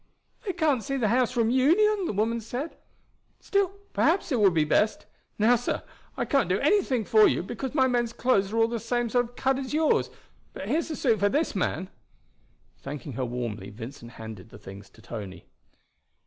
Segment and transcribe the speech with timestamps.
[0.43, 2.75] "They can't see the house from Union," the woman said.
[3.39, 5.05] "Still, perhaps it will be best.
[5.37, 5.83] Now, sir,
[6.17, 9.35] I can't do anything for you, because my men's clothes are the same sort of
[9.35, 10.09] cut as yours;
[10.53, 11.87] but here's a suit for this man."
[12.79, 15.45] Thanking her warmly Vincent handed the things to Tony.